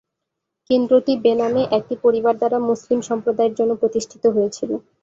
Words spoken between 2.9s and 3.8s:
সম্প্রদায়ের জন্য